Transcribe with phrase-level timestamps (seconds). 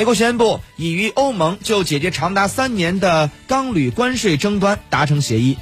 [0.00, 5.58] 美国宣布已与欧盟就解决长达三年的钢铝关税争端达成协议。